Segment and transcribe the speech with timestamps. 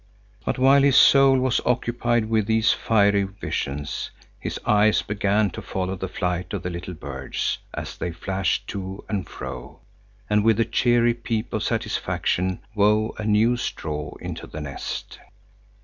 [0.43, 5.95] But while his soul was occupied with these fiery visions, his eyes began to follow
[5.95, 9.79] the flight of the little birds, as they flashed to and fro
[10.27, 15.19] and with a cheery peep of satisfaction wove a new straw into the nest.